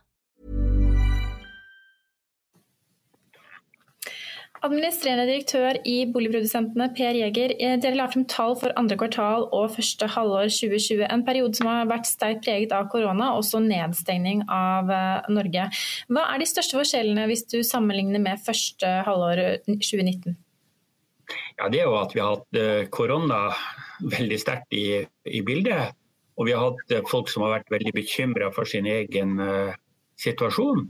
Administrerende 4.60 5.26
direktør 5.26 5.72
i 5.86 6.04
Boligprodusentene, 6.12 6.94
Per 6.96 7.12
Jæger. 7.16 7.50
eh, 7.60 7.80
Dere 7.80 7.94
la 7.94 8.06
frem 8.12 8.24
tall 8.28 8.56
for 8.56 8.72
andre 8.76 8.96
kvartal 8.96 9.48
og 9.52 9.70
første 9.70 10.06
halvår 10.06 10.48
2020. 10.50 11.06
En 11.10 11.24
periode 11.24 11.54
som 11.56 11.66
har 11.66 11.86
vært 11.86 12.06
sterkt 12.06 12.44
preget 12.44 12.72
av 12.72 12.88
korona, 12.92 13.32
også 13.38 13.58
nedstengning 13.64 14.42
av 14.50 14.90
eh, 14.90 15.20
Norge. 15.30 15.70
Hva 16.10 16.34
er 16.34 16.38
de 16.38 16.44
største 16.52 16.76
forskjellene 16.76 17.26
hvis 17.30 17.44
du 17.48 17.62
sammenligner 17.62 18.20
med 18.20 18.38
første 18.44 18.86
halvår 19.08 19.38
eh, 19.38 19.56
2019? 19.64 20.36
Ja, 21.58 21.68
Det 21.68 21.80
er 21.80 21.88
jo 21.88 21.96
at 21.98 22.14
vi 22.14 22.22
har 22.22 22.36
hatt 22.36 22.58
eh, 22.58 22.88
korona 22.92 23.48
veldig 24.14 24.38
sterkt 24.40 24.72
i, 24.76 25.02
i 25.26 25.42
bildet. 25.44 25.96
Og 26.38 26.46
vi 26.46 26.54
har 26.54 26.70
hatt 26.70 26.94
eh, 26.94 27.04
folk 27.10 27.30
som 27.32 27.44
har 27.44 27.58
vært 27.58 27.72
veldig 27.74 27.94
bekymra 27.96 28.52
for 28.54 28.68
sin 28.68 28.86
egen 28.86 29.38
eh, 29.42 29.74
situasjon. 30.22 30.86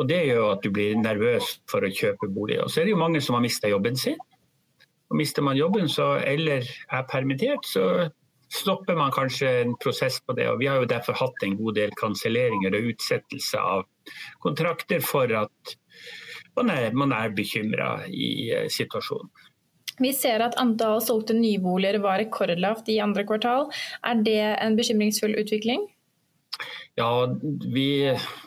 Og 0.00 0.08
Det 0.08 0.22
gjør 0.24 0.54
at 0.54 0.64
du 0.64 0.70
blir 0.72 0.96
nervøs 0.96 1.58
for 1.70 1.84
å 1.84 1.92
kjøpe 1.92 2.30
bolig. 2.32 2.60
Og 2.62 2.70
så 2.72 2.80
er 2.80 2.88
det 2.88 2.94
jo 2.94 3.02
mange 3.02 3.20
som 3.24 3.36
har 3.36 3.44
mista 3.44 3.68
jobben 3.68 3.98
sin. 4.00 4.18
Og 5.10 5.18
Mister 5.18 5.42
man 5.42 5.58
jobben 5.58 5.90
så, 5.90 6.14
eller 6.22 6.64
er 6.64 7.06
permittert, 7.10 7.66
så 7.66 8.08
stopper 8.50 8.96
man 8.98 9.12
kanskje 9.14 9.50
en 9.64 9.74
prosess 9.82 10.20
på 10.22 10.34
det. 10.38 10.46
Og 10.50 10.60
Vi 10.62 10.68
har 10.70 10.80
jo 10.80 10.88
derfor 10.88 11.18
hatt 11.18 11.44
en 11.44 11.58
god 11.58 11.76
del 11.78 11.92
kanselleringer 11.98 12.74
og 12.78 12.92
utsettelse 12.94 13.60
av 13.60 13.84
kontrakter 14.42 15.02
for 15.04 15.30
at 15.34 15.74
man 16.56 16.70
er, 16.70 16.90
man 16.94 17.12
er 17.14 17.34
bekymra 17.34 18.06
i 18.06 18.50
situasjonen. 18.70 19.30
Vi 20.00 20.12
ser 20.16 20.40
at 20.44 20.56
antall 20.60 21.02
solgte 21.04 21.36
nyboliger 21.36 22.00
var 22.00 22.20
rekordlavt 22.22 22.88
i 22.88 23.00
andre 23.04 23.26
kvartal. 23.28 23.68
Er 24.06 24.22
det 24.24 24.40
en 24.56 24.78
bekymringsfull 24.78 25.36
utvikling? 25.40 25.84
Ja, 26.98 27.10
vi, 27.74 27.90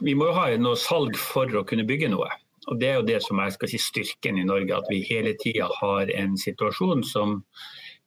vi 0.02 0.16
må 0.18 0.30
jo 0.30 0.38
ha 0.38 0.48
noe 0.62 0.80
salg 0.80 1.18
for 1.18 1.50
å 1.58 1.66
kunne 1.68 1.86
bygge 1.90 2.10
noe. 2.14 2.30
Og 2.72 2.80
Det 2.80 2.90
er 2.90 3.00
jo 3.00 3.08
det 3.08 3.20
som 3.26 3.42
er 3.44 3.54
si, 3.68 3.80
styrken 3.82 4.40
i 4.40 4.46
Norge, 4.48 4.76
at 4.76 4.90
vi 4.90 5.04
hele 5.08 5.34
tida 5.40 5.68
har 5.82 6.12
en 6.16 6.38
situasjon 6.40 7.04
som 7.08 7.42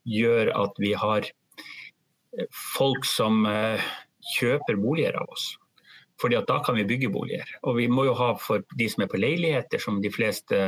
gjør 0.07 0.53
at 0.57 0.79
vi 0.81 0.95
har 0.97 1.29
folk 2.77 3.07
som 3.09 3.45
eh, 3.49 3.83
kjøper 4.37 4.79
boliger 4.81 5.19
av 5.21 5.31
oss. 5.33 5.55
Fordi 6.21 6.39
at 6.39 6.49
da 6.49 6.61
kan 6.65 6.79
vi 6.79 6.87
bygge 6.89 7.13
boliger. 7.13 7.49
Og 7.69 7.77
vi 7.81 7.89
må 7.93 8.07
jo 8.09 8.17
ha 8.17 8.33
for 8.41 8.65
de 8.79 8.89
som 8.89 9.05
er 9.05 9.11
på 9.13 9.21
leiligheter, 9.21 9.83
som 9.83 10.01
de 10.01 10.13
fleste 10.13 10.63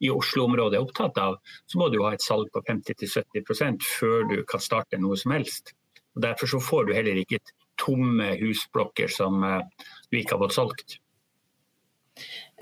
i 0.00 0.10
Oslo-området 0.12 0.78
er 0.78 0.84
opptatt 0.84 1.18
av, 1.20 1.38
så 1.66 1.80
må 1.80 1.90
du 1.92 2.00
ha 2.04 2.14
et 2.14 2.24
salg 2.24 2.50
på 2.54 2.62
50-70% 2.68 3.84
før 3.98 4.28
du 4.30 4.36
kan 4.48 4.62
starte 4.62 5.00
noe 5.00 5.18
som 5.20 5.34
helst. 5.36 5.74
Og 6.14 6.22
Derfor 6.24 6.50
så 6.50 6.60
får 6.62 6.88
du 6.88 6.94
heller 6.96 7.18
ikke 7.20 7.42
tomme 7.80 8.34
husblokker 8.38 9.10
som 9.10 9.42
eh, 9.44 9.86
du 10.10 10.20
ikke 10.20 10.36
har 10.36 10.44
fått 10.44 10.56
solgt. 10.56 10.98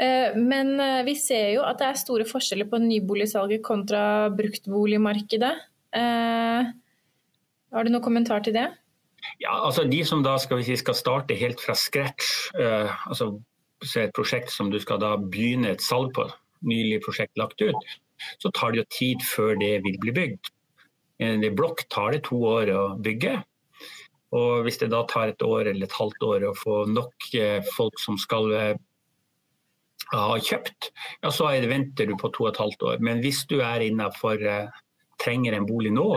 Eh, 0.01 0.37
Men 0.37 0.79
eh, 0.81 1.03
vi 1.09 1.17
ser 1.21 1.53
jo 1.57 1.67
at 1.69 1.83
det 1.83 1.91
er 1.91 2.01
store 2.01 2.29
forskjeller 2.29 2.71
på 2.71 2.81
nyboligsalget 2.81 3.65
kontra 3.65 4.31
bruktboligmarkedet. 4.33 5.57
Har 7.73 7.85
du 7.85 7.91
noen 7.93 8.05
kommentar 8.05 8.41
til 8.45 8.57
det? 8.57 8.71
Ja, 9.41 9.55
altså 9.65 9.85
De 9.85 10.03
som 10.05 10.23
da 10.25 10.37
skal, 10.41 10.61
vi 10.61 10.71
si, 10.71 10.77
skal 10.81 10.97
starte 10.99 11.37
helt 11.39 11.63
fra 11.63 11.77
scratch, 11.79 12.51
eh, 12.59 12.93
altså 13.07 13.35
et 13.99 14.15
prosjekt 14.15 14.53
som 14.55 14.71
du 14.71 14.79
skal 14.83 15.01
da 15.03 15.17
begynne 15.19 15.73
et 15.73 15.83
salg 15.83 16.13
på, 16.15 16.29
nylig 16.67 17.03
prosjekt 17.05 17.39
lagt 17.41 17.63
ut, 17.63 17.95
så 18.43 18.51
tar 18.55 18.73
det 18.73 18.83
jo 18.83 18.91
tid 18.97 19.25
før 19.27 19.57
det 19.61 19.75
vil 19.87 19.99
bli 20.03 20.15
bygd. 20.17 20.53
En 21.23 21.45
blokk 21.55 21.85
tar 21.93 22.15
det 22.15 22.25
to 22.29 22.39
år 22.51 22.71
å 22.75 22.85
bygge. 23.03 23.41
Og 24.33 24.65
hvis 24.65 24.81
det 24.81 24.89
da 24.95 25.03
tar 25.11 25.35
et 25.35 25.45
år 25.45 25.69
eller 25.69 25.87
et 25.87 25.99
halvt 25.99 26.25
år 26.25 26.47
å 26.49 26.57
få 26.57 26.77
nok 26.89 27.29
eh, 27.37 27.61
folk 27.77 28.01
som 28.01 28.17
skal 28.21 28.49
eh, 28.57 28.81
ha 30.13 30.39
kjøpt, 30.41 30.89
ja 31.23 31.33
så 31.35 31.51
er 31.53 31.69
venter 31.69 32.09
du 32.09 32.17
på 32.21 32.33
to 32.33 32.47
og 32.47 32.55
et 32.55 32.63
halvt 32.63 32.87
år. 32.89 33.03
Men 33.05 33.21
hvis 33.25 33.45
du 33.51 33.59
er 33.61 33.85
innafor 33.85 34.41
eh, 34.41 34.81
trenger 35.23 35.59
en 35.59 35.69
bolig 35.69 35.93
nå, 35.93 36.09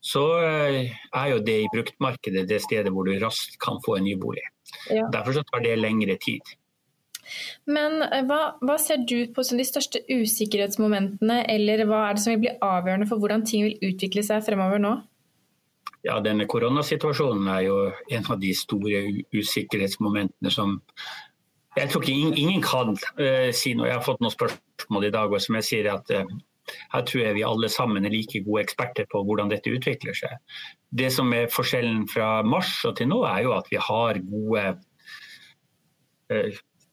så 0.00 0.24
eh, 0.46 0.94
er 0.94 1.32
jo 1.32 1.42
det 1.42 1.58
i 1.64 1.70
bruktmarkedet 1.72 2.46
det 2.48 2.62
stedet 2.62 2.92
hvor 2.94 3.08
du 3.08 3.18
raskt 3.18 3.58
kan 3.62 3.82
få 3.84 3.98
en 3.98 4.06
ny 4.06 4.14
bolig. 4.20 4.44
Ja. 4.90 5.08
Derfor 5.12 5.40
så 5.40 5.44
tar 5.50 5.64
det 5.66 5.78
lengre 5.80 6.18
tid. 6.22 6.54
Men 7.70 8.02
eh, 8.06 8.24
hva, 8.28 8.40
hva 8.64 8.78
ser 8.82 9.04
du 9.08 9.28
på 9.34 9.44
som 9.46 9.60
de 9.60 9.66
største 9.66 10.02
usikkerhetsmomentene, 10.08 11.42
eller 11.50 11.84
hva 11.88 12.06
er 12.08 12.18
det 12.18 12.24
som 12.24 12.34
vil 12.34 12.42
bli 12.46 12.56
avgjørende 12.64 13.08
for 13.10 13.22
hvordan 13.22 13.46
ting 13.48 13.68
vil 13.68 13.92
utvikle 13.92 14.24
seg 14.26 14.44
fremover 14.46 14.82
nå? 14.82 14.96
Ja, 16.06 16.20
denne 16.24 16.46
Koronasituasjonen 16.48 17.48
er 17.50 17.64
jo 17.66 17.78
en 18.14 18.28
av 18.30 18.38
de 18.40 18.52
store 18.56 19.02
usikkerhetsmomentene 19.34 20.52
som 20.54 20.78
jeg 21.78 21.90
tror 21.92 22.02
ikke 22.02 22.14
ingen, 22.14 22.36
ingen 22.38 22.62
kan 22.64 22.94
uh, 22.96 23.50
si 23.54 23.74
noe. 23.76 23.86
Jeg 23.86 23.98
har 23.98 24.06
fått 24.06 24.22
noen 24.24 24.34
spørsmål 24.34 25.04
i 25.06 25.12
dag 25.14 25.30
og 25.30 25.42
som 25.42 25.58
jeg 25.58 25.66
sier 25.66 25.88
at 25.92 26.10
uh, 26.10 26.30
her 26.94 27.04
tror 27.06 27.22
jeg 27.22 27.36
vi 27.36 27.44
alle 27.46 27.70
sammen 27.72 28.06
er 28.06 28.14
like 28.14 28.42
gode 28.46 28.64
eksperter 28.66 29.08
på 29.10 29.22
hvordan 29.26 29.52
dette 29.52 29.72
utvikler 29.72 30.16
seg. 30.16 30.38
Det 30.90 31.10
som 31.14 31.30
er 31.36 31.52
forskjellen 31.52 32.06
fra 32.10 32.38
mars 32.46 32.72
og 32.88 32.96
til 32.98 33.10
nå, 33.12 33.22
er 33.28 33.44
jo 33.46 33.54
at 33.56 33.70
vi 33.72 33.80
har 33.82 34.20
gode 34.24 34.64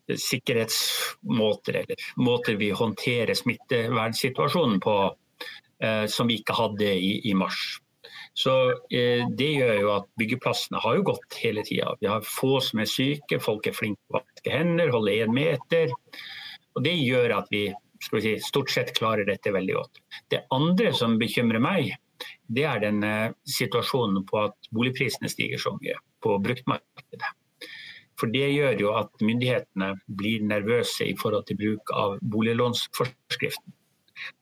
sikkerhetsmåter, 0.09 1.81
eller 1.81 1.95
måter 2.21 2.59
vi 2.59 2.69
håndterer 2.75 3.33
smittevernsituasjonen 3.33 4.79
på, 4.83 5.15
eh, 5.83 6.05
som 6.11 6.29
vi 6.29 6.39
ikke 6.41 6.57
hadde 6.57 6.91
i, 6.93 7.17
i 7.29 7.33
mars. 7.33 7.79
Så 8.35 8.53
eh, 8.91 9.25
Det 9.37 9.51
gjør 9.55 9.75
jo 9.79 9.91
at 9.95 10.07
byggeplassene 10.19 10.81
har 10.83 10.97
jo 10.97 11.07
gått 11.11 11.39
hele 11.41 11.63
tida. 11.65 11.95
Vi 12.01 12.09
har 12.11 12.25
få 12.27 12.59
som 12.63 12.83
er 12.83 12.89
syke, 12.91 13.39
folk 13.39 13.67
er 13.67 13.77
flinke 13.77 14.01
til 14.01 14.15
å 14.15 14.19
vaske 14.19 14.53
hender, 14.53 14.93
holde 14.93 15.15
én 15.23 15.33
meter. 15.33 15.93
Og 16.75 16.83
Det 16.83 16.95
gjør 16.99 17.39
at 17.39 17.51
vi 17.53 17.69
vi 18.11 18.21
si, 18.21 18.33
stort 18.43 18.69
sett 18.69 18.91
klarer 18.97 19.25
dette 19.25 19.53
veldig 19.55 19.73
godt. 19.73 20.01
Det 20.29 20.43
andre 20.53 20.91
som 20.93 21.15
bekymrer 21.17 21.63
meg, 21.63 21.95
det 22.47 22.65
er 22.67 22.83
den 22.83 23.01
eh, 23.07 23.31
situasjonen 23.49 24.25
på 24.27 24.43
at 24.45 24.69
boligprisene 24.75 25.31
stiger 25.31 25.61
så 25.61 25.73
mye 25.79 25.97
på 26.23 26.37
bruktmarkedet. 26.43 27.31
For 28.19 28.31
Det 28.31 28.47
gjør 28.53 28.79
jo 28.79 28.91
at 28.95 29.11
myndighetene 29.21 29.93
blir 30.07 30.43
nervøse 30.47 31.07
i 31.07 31.15
forhold 31.19 31.47
til 31.49 31.59
bruk 31.59 31.91
av 31.93 32.17
boliglånsforskriften. 32.21 33.73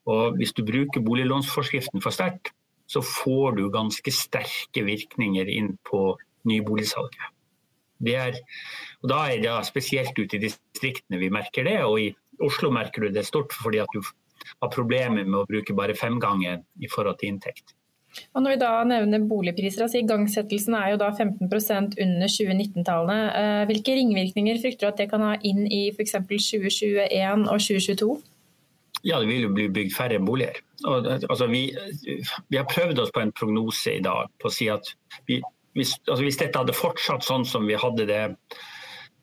Og 0.06 0.36
Hvis 0.38 0.54
du 0.54 0.62
bruker 0.64 1.02
boliglånsforskriften 1.02 2.02
for 2.02 2.14
sterkt, 2.14 2.52
så 2.86 3.00
får 3.02 3.56
du 3.58 3.70
ganske 3.72 4.12
sterke 4.12 4.84
virkninger 4.86 5.48
inn 5.50 5.74
på 5.88 6.14
nyboligsalget. 6.48 7.30
Er, 8.04 8.36
og 9.00 9.08
da 9.08 9.20
er 9.32 9.40
det 9.40 9.54
spesielt 9.64 10.18
ute 10.18 10.36
i 10.36 10.42
distriktene 10.42 11.20
vi 11.22 11.30
merker 11.32 11.64
det, 11.64 11.78
og 11.86 12.00
i 12.02 12.10
Oslo 12.44 12.68
merker 12.74 13.06
du 13.06 13.14
det 13.14 13.24
stort 13.24 13.54
fordi 13.56 13.80
at 13.80 13.94
du 13.94 14.02
har 14.60 14.72
problemer 14.74 15.24
med 15.24 15.38
å 15.40 15.46
bruke 15.48 15.76
bare 15.76 15.96
femgangen 15.96 16.66
i 16.82 16.90
forhold 16.90 17.20
til 17.20 17.32
inntekt. 17.32 17.72
Og 18.34 18.42
når 18.42 18.54
vi 18.54 18.60
da 18.62 18.72
nevner 18.86 19.24
boligpriser, 19.30 19.84
altså 19.86 20.00
Igangsettelsen 20.00 20.76
er 20.78 20.92
jo 20.92 21.00
da 21.00 21.10
15% 21.14 21.96
under 22.04 22.30
2019-tallene. 22.30 23.18
Eh, 23.40 23.64
Hvilke 23.70 23.96
ringvirkninger 23.98 24.60
frykter 24.62 24.86
du 24.86 24.92
at 24.92 25.02
det 25.02 25.08
kan 25.10 25.24
ha 25.24 25.34
inn 25.42 25.64
i 25.66 25.88
f.eks. 25.90 26.14
2021 26.22 27.48
og 27.48 27.58
2022? 27.58 28.14
Ja, 29.04 29.18
det 29.20 29.28
vil 29.28 29.44
jo 29.44 29.52
bli 29.52 29.66
bygd 29.68 29.92
færre 29.92 30.20
boliger. 30.22 30.62
Og, 30.88 31.06
altså, 31.12 31.46
vi, 31.50 31.66
vi, 32.48 32.56
har 32.56 32.64
prøvd 32.70 33.02
oss 33.02 33.12
på 33.12 33.20
en 33.20 33.34
prognose 33.36 33.98
i 33.98 34.04
dag 34.04 34.30
på 34.40 34.48
å 34.48 34.54
si 34.54 34.70
at 34.72 34.88
vi, 35.28 35.42
hvis, 35.76 35.98
altså, 36.06 36.22
hvis, 36.24 36.40
dette 36.40 36.60
hadde 36.60 36.76
fortsatt 36.76 37.26
sånn 37.26 37.44
som 37.48 37.68
vi 37.68 37.76
hadde 37.80 38.08
det 38.08 38.22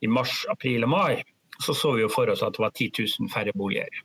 i 0.06 0.10
mars, 0.10 0.44
april 0.54 0.86
og 0.86 0.94
mai, 0.94 1.24
så 1.62 1.74
så 1.78 1.96
vi 1.96 2.06
jo 2.06 2.14
for 2.14 2.30
oss 2.30 2.44
at 2.46 2.58
det 2.58 2.62
var 2.64 2.74
10 2.74 2.92
000 3.22 3.34
færre 3.34 3.54
boliger. 3.58 4.02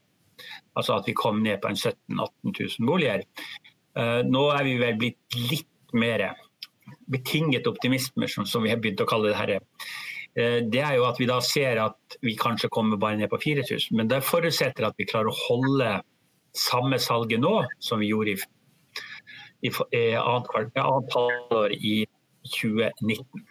Altså 0.76 0.96
at 0.96 1.08
vi 1.08 1.16
kom 1.16 1.40
ned 1.44 1.60
på 1.62 1.70
en 1.72 1.76
17 1.76 1.96
000-18 2.12 2.56
000 2.80 2.88
boliger. 2.88 3.24
Uh, 3.96 4.20
nå 4.28 4.42
er 4.52 4.66
vi 4.66 4.74
vel 4.80 4.98
blitt 5.00 5.38
litt 5.50 5.96
mer 5.96 6.28
betinget 7.10 7.66
optimisme, 7.70 8.28
som, 8.28 8.64
vi 8.64 8.72
har 8.72 8.82
begynt 8.82 9.00
å 9.00 9.08
kalle 9.08 9.30
det 9.30 9.38
her. 9.38 9.54
Uh, 10.36 10.60
det 10.68 10.82
er 10.84 10.98
jo 10.98 11.06
at 11.08 11.20
vi 11.20 11.28
da 11.30 11.38
ser 11.44 11.80
at 11.82 12.18
vi 12.24 12.36
kanskje 12.38 12.72
kommer 12.72 13.00
bare 13.00 13.18
ned 13.20 13.32
på 13.32 13.40
4000, 13.42 13.96
men 13.96 14.10
det 14.12 14.24
forutsetter 14.26 14.88
at 14.88 14.98
vi 15.00 15.08
klarer 15.08 15.32
å 15.32 15.40
holde 15.46 15.94
samme 16.56 16.98
salget 17.02 17.40
nå 17.42 17.54
som 17.84 18.00
vi 18.00 18.10
gjorde 18.12 18.34
i, 18.34 18.36
i, 19.68 19.70
i 19.70 20.04
annet 20.16 21.16
halvår 21.16 21.74
i 21.76 21.96
2019. 22.46 23.46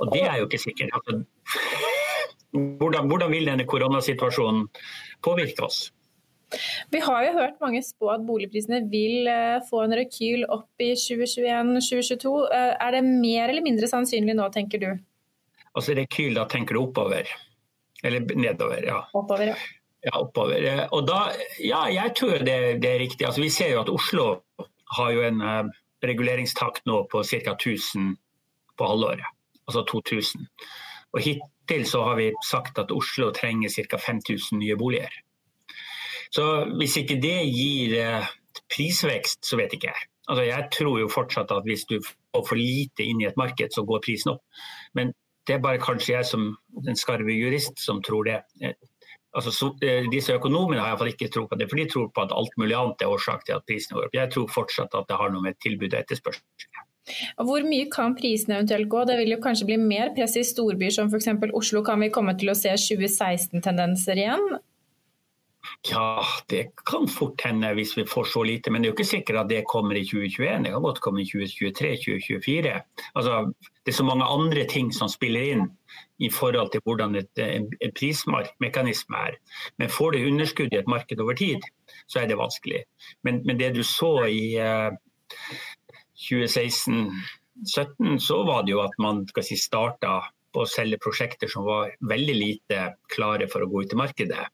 Og 0.00 0.12
det 0.12 0.22
er 0.28 0.38
jo 0.40 0.48
ikke 0.48 0.60
sikkert. 0.60 0.92
Altså, 0.96 1.22
hvordan, 2.80 3.08
hvordan 3.08 3.32
vil 3.32 3.48
denne 3.48 3.66
koronasituasjonen 3.68 4.68
påvirke 5.24 5.68
oss? 5.68 5.86
Vi 6.92 7.00
har 7.02 7.26
jo 7.26 7.36
hørt 7.36 7.60
mange 7.62 7.82
spå 7.84 8.10
at 8.14 8.24
boligprisene 8.26 8.82
vil 8.92 9.28
eh, 9.30 9.60
få 9.68 9.84
en 9.84 9.96
rekyl 9.96 10.44
opp 10.52 10.82
i 10.84 10.92
2021-2022. 10.98 12.34
Eh, 12.52 12.72
er 12.76 12.96
det 12.96 13.04
mer 13.08 13.48
eller 13.48 13.64
mindre 13.64 13.90
sannsynlig 13.90 14.36
nå, 14.38 14.48
tenker 14.54 14.82
du? 14.82 14.90
Altså 15.72 15.96
Rekyl, 15.96 16.34
da 16.36 16.44
tenker 16.50 16.76
du 16.76 16.82
oppover? 16.82 17.28
Eller 18.04 18.26
nedover, 18.36 18.82
ja. 18.84 18.98
Oppover, 19.16 19.54
ja. 19.54 19.60
Ja, 20.02 20.18
oppover. 20.18 20.64
Eh, 20.66 20.84
og 20.90 21.06
da, 21.06 21.28
ja, 21.62 21.84
jeg 21.92 22.14
tror 22.18 22.42
det, 22.42 22.58
det 22.82 22.90
er 22.90 23.02
riktig. 23.04 23.26
Altså, 23.26 23.44
vi 23.44 23.52
ser 23.54 23.72
jo 23.76 23.82
at 23.84 23.92
Oslo 23.92 24.26
har 24.96 25.12
jo 25.14 25.22
en 25.24 25.40
uh, 25.40 25.70
reguleringstakt 26.04 26.84
nå 26.90 27.04
på 27.12 27.22
ca. 27.24 27.54
1000 27.54 28.16
på 28.76 28.88
halvåret. 28.90 29.24
Altså 29.70 29.84
2000. 29.88 30.48
Og 31.14 31.22
hittil 31.22 31.86
så 31.88 32.02
har 32.08 32.18
vi 32.18 32.32
sagt 32.44 32.80
at 32.82 32.92
Oslo 32.92 33.30
trenger 33.36 33.70
ca. 33.70 34.00
5000 34.00 34.58
nye 34.58 34.76
boliger. 34.76 35.14
Så 36.32 36.46
hvis 36.80 36.96
ikke 37.00 37.18
det 37.22 37.38
gir 37.52 37.96
uh, 38.00 38.30
prisvekst, 38.72 39.42
så 39.46 39.58
vet 39.60 39.74
ikke 39.76 39.90
jeg. 39.90 40.08
Altså, 40.30 40.46
jeg 40.46 40.68
tror 40.72 41.00
jo 41.00 41.10
fortsatt 41.12 41.52
at 41.52 41.66
hvis 41.66 41.84
du 41.90 41.98
får 42.02 42.46
for 42.48 42.60
lite 42.60 43.04
inn 43.04 43.20
i 43.20 43.28
et 43.28 43.36
marked, 43.36 43.74
så 43.74 43.84
går 43.84 44.04
prisen 44.04 44.34
opp. 44.36 44.64
Men 44.96 45.12
det 45.46 45.56
er 45.56 45.64
bare 45.64 45.82
kanskje 45.82 46.14
jeg 46.14 46.28
som 46.28 46.52
en 46.86 46.98
skarve 46.98 47.34
jurist 47.34 47.80
som 47.82 48.00
tror 48.06 48.28
det 48.28 48.38
altså, 49.36 49.50
så, 49.50 49.70
eh, 49.82 50.06
disse 50.12 50.36
økonomene 50.36 50.80
har 50.80 50.92
iallfall 50.92 51.10
ikke 51.10 51.30
tro 51.34 51.48
på 51.50 51.58
det, 51.58 51.66
for 51.70 51.80
de 51.80 51.88
tror 51.90 52.08
på 52.14 52.24
at 52.24 52.34
alt 52.36 52.54
mulig 52.60 52.76
annet 52.78 53.02
er 53.02 53.10
årsak 53.10 53.42
til 53.48 53.56
at 53.56 53.66
prisene 53.68 53.98
går 53.98 54.06
opp. 54.06 54.16
Jeg 54.16 54.32
tror 54.34 54.54
fortsatt 54.54 54.94
at 54.94 55.08
det 55.10 55.18
har 55.18 55.34
noe 55.34 55.44
med 55.44 55.58
tilbud 55.64 55.90
og 55.90 56.00
etterspørsel 56.04 56.44
hvor 57.42 57.64
mye 57.66 57.88
kan 57.90 58.12
prisene 58.14 58.60
eventuelt 58.60 58.86
gå? 58.88 59.00
Det 59.08 59.16
vil 59.18 59.32
jo 59.34 59.40
kanskje 59.42 59.66
bli 59.66 59.78
mer 59.80 60.12
press 60.14 60.36
i 60.38 60.44
storbyer 60.46 60.94
som 60.94 61.08
f.eks. 61.10 61.32
Oslo. 61.52 61.82
Kan 61.82 61.98
vi 62.04 62.12
komme 62.14 62.36
til 62.38 62.52
å 62.52 62.54
se 62.54 62.70
2016-tendenser 62.78 64.20
igjen? 64.22 64.44
Ja, 65.90 66.22
det 66.50 66.62
kan 66.86 67.08
fort 67.08 67.42
hende 67.46 67.74
hvis 67.74 67.96
vi 67.96 68.04
får 68.06 68.24
så 68.32 68.42
lite. 68.46 68.70
Men 68.70 68.82
det 68.82 68.88
er 68.88 68.92
jo 68.92 68.96
ikke 68.96 69.10
sikkert 69.10 69.40
at 69.44 69.50
det 69.50 69.68
kommer 69.70 69.98
i 69.98 70.04
2021. 70.04 70.64
Det 70.64 70.72
kan 70.74 70.82
godt 70.82 71.00
komme 71.00 71.22
i 71.22 71.28
2023-2024. 71.30 72.80
Altså, 73.14 73.52
det 73.84 73.92
er 73.92 73.98
så 73.98 74.06
mange 74.06 74.24
andre 74.24 74.64
ting 74.70 74.92
som 74.94 75.08
spiller 75.10 75.42
inn 75.54 75.64
i 76.18 76.30
forhold 76.30 76.70
til 76.72 76.82
hvordan 76.86 77.14
et, 77.18 77.38
en, 77.38 77.68
en 77.82 77.94
prismekanisme 77.98 79.16
er. 79.16 79.38
Men 79.78 79.90
får 79.90 80.10
du 80.12 80.26
underskudd 80.26 80.74
i 80.74 80.80
et 80.82 80.90
marked 80.90 81.20
over 81.20 81.34
tid, 81.38 81.60
så 82.06 82.22
er 82.22 82.26
det 82.30 82.38
vanskelig. 82.38 82.84
Men, 83.22 83.42
men 83.46 83.58
det 83.60 83.74
du 83.76 83.82
så 83.86 84.24
i 84.30 84.54
uh, 84.58 84.90
2016-2017, 86.30 88.18
så 88.18 88.42
var 88.46 88.62
det 88.62 88.74
jo 88.74 88.80
at 88.82 88.94
man 89.02 89.26
skal 89.30 89.44
si, 89.46 89.56
starta 89.58 90.20
på 90.52 90.62
å 90.62 90.68
selge 90.68 91.00
prosjekter 91.02 91.50
som 91.50 91.64
var 91.66 91.94
veldig 92.08 92.34
lite 92.36 92.80
klare 93.12 93.48
for 93.50 93.64
å 93.64 93.68
gå 93.70 93.84
ut 93.84 93.94
i 93.94 93.98
markedet. 93.98 94.44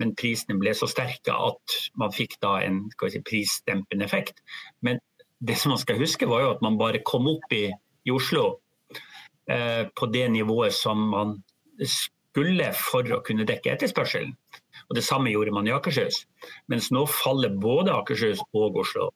Men 0.00 0.14
prisene 0.18 0.58
ble 0.60 0.74
så 0.76 0.88
sterke 0.90 1.34
at 1.34 1.76
man 2.00 2.14
fikk 2.14 2.38
da 2.44 2.58
en 2.64 2.84
si, 3.00 3.22
prisdempende 3.24 4.06
effekt. 4.06 4.42
Men 4.84 5.00
det 5.40 5.58
som 5.60 5.74
man 5.74 5.80
skal 5.82 6.00
huske 6.00 6.28
var 6.28 6.44
jo 6.44 6.54
at 6.54 6.64
man 6.64 6.78
bare 6.80 7.04
kom 7.06 7.28
opp 7.32 7.52
i, 7.52 7.66
i 8.06 8.14
Oslo 8.14 8.46
eh, 9.50 9.84
på 9.88 10.10
det 10.12 10.28
nivået 10.32 10.76
som 10.76 11.08
man 11.12 11.36
skulle 11.80 12.70
for 12.76 13.08
å 13.12 13.22
kunne 13.24 13.46
dekke 13.48 13.72
etterspørselen. 13.74 14.34
Og 14.88 14.96
Det 14.96 15.04
samme 15.04 15.32
gjorde 15.32 15.54
man 15.56 15.68
i 15.68 15.74
Akershus. 15.74 16.24
Mens 16.68 16.90
nå 16.92 17.06
faller 17.08 17.56
både 17.56 17.94
Akershus 17.96 18.42
og 18.52 18.76
Oslo. 18.84 19.10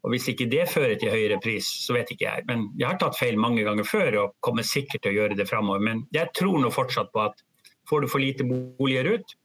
Og 0.00 0.14
Hvis 0.14 0.30
ikke 0.32 0.48
det 0.48 0.68
fører 0.70 0.96
til 0.96 1.12
høyere 1.12 1.40
pris, 1.44 1.66
så 1.84 1.92
vet 1.92 2.08
ikke 2.12 2.24
jeg. 2.24 2.44
Men 2.48 2.70
Jeg 2.78 2.88
har 2.88 2.98
tatt 3.00 3.18
feil 3.18 3.36
mange 3.36 3.64
ganger 3.66 3.84
før 3.84 4.16
og 4.22 4.38
kommer 4.40 4.64
sikkert 4.64 5.04
til 5.04 5.12
å 5.12 5.18
gjøre 5.18 5.36
det 5.36 5.48
framover. 5.50 5.82
Men 5.84 6.06
jeg 6.14 6.32
tror 6.36 6.56
nå 6.60 6.70
fortsatt 6.72 7.12
på 7.12 7.26
at 7.26 7.44
får 7.90 8.00
du 8.00 8.08
for 8.08 8.22
lite 8.22 8.46
boliger 8.48 9.12
ut, 9.16 9.36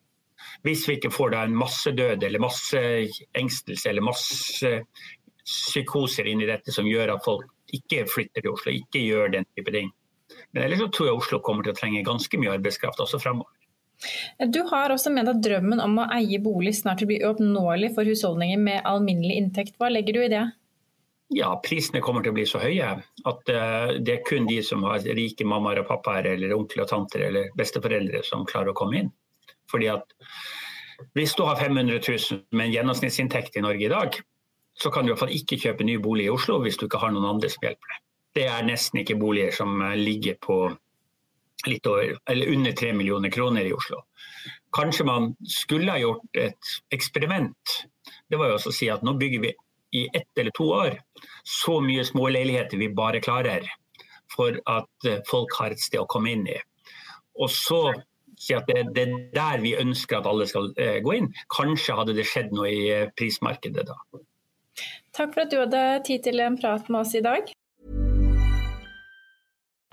hvis 0.64 0.86
vi 0.88 0.98
ikke 0.98 1.14
får 1.14 1.34
da 1.34 1.44
en 1.48 1.56
masse 1.58 1.92
død 1.96 2.24
eller 2.24 2.44
masse 2.44 2.80
engstelse 3.36 3.90
eller 3.90 4.06
masse 4.06 4.72
psykoser 5.46 6.28
inn 6.28 6.42
i 6.44 6.50
dette 6.50 6.74
som 6.74 6.88
gjør 6.90 7.16
at 7.16 7.26
folk 7.26 7.52
ikke 7.76 8.06
flytter 8.10 8.44
til 8.44 8.54
Oslo, 8.54 8.74
ikke 8.74 9.02
gjør 9.02 9.32
den 9.36 9.48
type 9.58 9.74
ting. 9.74 9.92
Men 10.54 10.66
ellers 10.66 10.82
så 10.84 10.90
tror 10.94 11.10
jeg 11.10 11.20
Oslo 11.20 11.40
kommer 11.46 11.66
til 11.66 11.76
å 11.76 11.78
trenge 11.78 12.06
ganske 12.06 12.40
mye 12.42 12.56
arbeidskraft 12.58 13.02
også 13.04 13.22
framover. 13.22 13.52
Du 14.52 14.62
har 14.70 14.92
også 14.94 15.12
ment 15.14 15.32
at 15.32 15.42
drømmen 15.44 15.82
om 15.82 16.00
å 16.02 16.10
eie 16.18 16.40
bolig 16.44 16.76
snart 16.78 17.02
vil 17.02 17.14
bli 17.14 17.22
uoppnåelig 17.24 17.94
for 17.96 18.08
husholdninger 18.08 18.62
med 18.62 18.86
alminnelig 18.88 19.40
inntekt. 19.40 19.78
Hva 19.80 19.90
legger 19.94 20.18
du 20.18 20.24
i 20.26 20.32
det? 20.34 20.44
Ja, 21.34 21.56
Prisene 21.66 22.04
kommer 22.06 22.22
til 22.22 22.36
å 22.36 22.38
bli 22.38 22.46
så 22.46 22.60
høye 22.62 22.92
at 23.02 23.50
uh, 23.50 23.96
det 23.98 24.20
er 24.20 24.26
kun 24.28 24.46
de 24.50 24.60
som 24.64 24.84
har 24.86 25.06
rike 25.18 25.48
mammaer 25.48 25.82
og 25.82 25.90
pappaer 25.90 26.30
eller 26.36 26.54
onkler 26.54 26.86
og 26.86 26.92
tanter 26.92 27.26
eller 27.30 27.50
besteforeldre 27.58 28.22
som 28.28 28.46
klarer 28.46 28.74
å 28.74 28.78
komme 28.78 29.02
inn. 29.02 29.12
Fordi 29.72 29.90
at 29.96 30.16
Hvis 31.18 31.34
du 31.36 31.44
har 31.44 31.58
500 31.60 32.00
000 32.08 32.56
med 32.56 32.68
en 32.68 32.72
gjennomsnittsinntekt 32.72 33.58
i 33.58 33.62
Norge 33.66 33.84
i 33.84 33.92
dag, 33.92 34.16
så 34.80 34.92
kan 34.92 35.04
du 35.04 35.10
i 35.10 35.12
hvert 35.12 35.26
fall 35.26 35.34
ikke 35.36 35.58
kjøpe 35.60 35.84
ny 35.84 35.98
bolig 36.00 36.30
i 36.30 36.32
Oslo 36.32 36.62
hvis 36.64 36.78
du 36.80 36.86
ikke 36.86 37.02
har 37.02 37.12
noen 37.12 37.28
andre 37.34 37.50
som 37.52 37.66
hjelper 37.66 37.92
deg. 37.92 38.02
Det 38.36 38.46
er 38.52 38.68
nesten 38.68 39.02
ikke 39.02 39.18
boliger 39.20 39.52
som 39.56 39.82
eh, 39.82 39.98
ligger 40.00 40.38
på 40.40 40.58
litt 41.68 41.88
over, 41.90 42.18
eller 42.30 42.52
under 42.54 42.72
3 42.72 42.94
millioner 42.94 43.32
kroner 43.34 43.66
i 43.66 43.74
Oslo. 43.74 44.04
Kanskje 44.76 45.06
man 45.08 45.32
skulle 45.48 45.92
ha 45.92 46.00
gjort 46.02 46.38
et 46.38 46.74
eksperiment. 46.94 47.78
Det 48.30 48.40
var 48.40 48.52
jo 48.52 48.58
også 48.60 48.74
å 48.74 48.78
si 48.80 48.90
at 48.92 49.06
nå 49.06 49.16
bygger 49.20 49.46
vi 49.46 49.54
i 49.96 50.08
ett 50.14 50.38
eller 50.38 50.52
to 50.52 50.68
år 50.76 50.98
så 51.48 51.80
mye 51.82 52.04
småleiligheter 52.06 52.78
vi 52.78 52.90
bare 52.92 53.22
klarer 53.24 53.68
for 54.36 54.58
at 54.68 55.08
eh, 55.08 55.22
folk 55.30 55.54
har 55.60 55.72
et 55.72 55.82
sted 55.82 56.02
å 56.02 56.10
komme 56.10 56.34
inn 56.36 56.44
i. 56.52 56.58
Og 57.40 57.52
så 57.52 57.82
si 58.40 58.56
at 58.58 58.68
det, 58.68 58.90
det 58.96 59.06
er 59.06 59.16
der 59.36 59.64
vi 59.64 59.76
ønsker 59.80 60.20
at 60.20 60.30
alle 60.30 60.48
skal 60.50 60.72
eh, 60.82 61.00
gå 61.06 61.16
inn. 61.20 61.32
Kanskje 61.54 61.96
hadde 62.00 62.18
det 62.18 62.28
skjedd 62.28 62.56
noe 62.56 62.72
i 62.72 62.82
eh, 62.92 63.12
prismarkedet 63.16 63.88
da. 63.88 64.00
Takk 65.16 65.32
for 65.32 65.46
at 65.46 65.54
du 65.54 65.62
hadde 65.62 65.84
tid 66.08 66.26
til 66.26 66.44
en 66.44 66.60
prat 66.60 66.90
med 66.92 67.06
oss 67.06 67.16
i 67.16 67.24
dag. 67.24 67.55